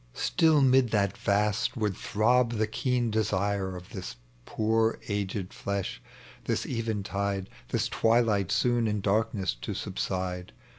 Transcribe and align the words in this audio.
—StiU 0.15 0.65
'mid 0.65 0.89
that 0.89 1.15
vast 1.15 1.77
would 1.77 1.95
throb 1.95 2.53
the 2.53 2.65
keen 2.65 3.11
desire 3.11 3.75
Of 3.75 3.89
this 3.89 4.15
poor 4.47 4.97
aged 5.07 5.53
flesh, 5.53 6.01
this 6.45 6.65
eventide, 6.65 7.51
This 7.69 7.87
twilight 7.87 8.51
soon 8.51 8.87
in 8.87 9.01
darkness 9.01 9.53
to 9.61 9.75
subside. 9.75 10.53